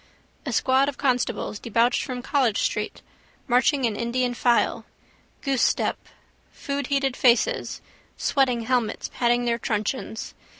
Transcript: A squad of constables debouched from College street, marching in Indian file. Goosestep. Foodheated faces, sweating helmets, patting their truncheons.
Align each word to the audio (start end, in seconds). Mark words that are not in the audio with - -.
A 0.47 0.51
squad 0.51 0.89
of 0.89 0.97
constables 0.97 1.59
debouched 1.59 2.03
from 2.03 2.23
College 2.23 2.57
street, 2.59 3.03
marching 3.47 3.85
in 3.85 3.95
Indian 3.95 4.33
file. 4.33 4.83
Goosestep. 5.43 5.95
Foodheated 6.51 7.15
faces, 7.15 7.81
sweating 8.17 8.61
helmets, 8.61 9.11
patting 9.13 9.45
their 9.45 9.59
truncheons. 9.59 10.33